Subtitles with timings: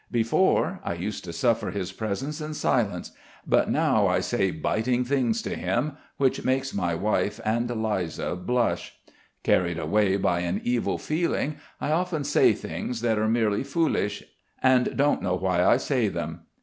[0.09, 3.11] Before, I used to suffer his presence in silence,
[3.45, 8.95] but now I say biting things to him, which make my wife and Liza blush.
[9.43, 14.23] Carried away by an evil feeling, I often say things that are merely foolish,
[14.63, 16.47] end don't know why I say them.